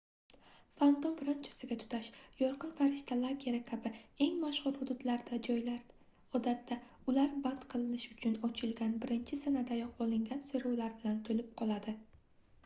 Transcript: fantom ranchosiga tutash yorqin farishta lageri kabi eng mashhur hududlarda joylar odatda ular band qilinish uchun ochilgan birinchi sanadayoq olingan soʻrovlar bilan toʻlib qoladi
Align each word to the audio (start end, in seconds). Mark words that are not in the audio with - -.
fantom 0.77 1.17
ranchosiga 1.27 1.75
tutash 1.83 2.07
yorqin 2.39 2.71
farishta 2.79 3.17
lageri 3.19 3.59
kabi 3.67 3.91
eng 4.27 4.39
mashhur 4.45 4.79
hududlarda 4.79 5.39
joylar 5.49 6.33
odatda 6.41 6.79
ular 7.15 7.29
band 7.45 7.69
qilinish 7.77 8.07
uchun 8.17 8.39
ochilgan 8.51 8.97
birinchi 9.07 9.41
sanadayoq 9.45 10.03
olingan 10.09 10.45
soʻrovlar 10.51 10.97
bilan 10.99 11.25
toʻlib 11.31 11.57
qoladi 11.63 11.95